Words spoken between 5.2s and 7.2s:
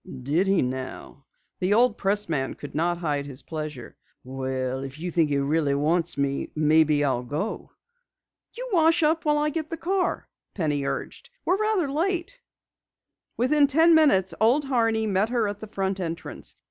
he really wants me, maybe